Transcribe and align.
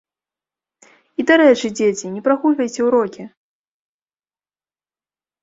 І, 0.91 1.21
дарэчы, 1.31 1.67
дзеці, 1.81 2.09
не 2.15 2.21
прагульвайце 2.29 2.81
ўрокі! 2.89 3.23